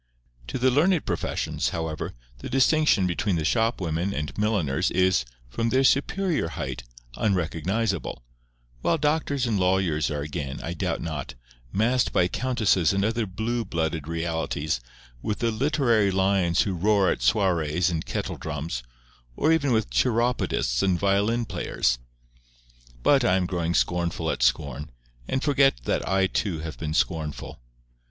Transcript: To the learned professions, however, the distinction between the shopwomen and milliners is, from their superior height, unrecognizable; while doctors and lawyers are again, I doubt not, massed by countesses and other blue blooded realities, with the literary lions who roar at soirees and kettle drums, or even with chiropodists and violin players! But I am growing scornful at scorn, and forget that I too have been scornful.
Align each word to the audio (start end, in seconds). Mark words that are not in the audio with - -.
To 0.47 0.57
the 0.57 0.71
learned 0.71 1.05
professions, 1.05 1.69
however, 1.69 2.15
the 2.39 2.49
distinction 2.49 3.05
between 3.05 3.35
the 3.35 3.45
shopwomen 3.45 4.15
and 4.15 4.35
milliners 4.35 4.89
is, 4.89 5.25
from 5.47 5.69
their 5.69 5.83
superior 5.83 6.47
height, 6.47 6.81
unrecognizable; 7.17 8.23
while 8.81 8.97
doctors 8.97 9.45
and 9.45 9.59
lawyers 9.59 10.09
are 10.09 10.23
again, 10.23 10.59
I 10.63 10.73
doubt 10.73 11.03
not, 11.03 11.35
massed 11.71 12.11
by 12.11 12.27
countesses 12.27 12.93
and 12.93 13.05
other 13.05 13.27
blue 13.27 13.63
blooded 13.63 14.07
realities, 14.07 14.81
with 15.21 15.37
the 15.37 15.51
literary 15.51 16.09
lions 16.09 16.63
who 16.63 16.73
roar 16.73 17.11
at 17.11 17.21
soirees 17.21 17.91
and 17.91 18.03
kettle 18.03 18.37
drums, 18.37 18.81
or 19.35 19.51
even 19.53 19.71
with 19.71 19.91
chiropodists 19.91 20.81
and 20.81 20.97
violin 20.97 21.45
players! 21.45 21.99
But 23.03 23.23
I 23.23 23.35
am 23.35 23.45
growing 23.45 23.75
scornful 23.75 24.31
at 24.31 24.41
scorn, 24.41 24.89
and 25.27 25.43
forget 25.43 25.81
that 25.83 26.09
I 26.09 26.25
too 26.25 26.61
have 26.61 26.79
been 26.79 26.95
scornful. 26.95 27.61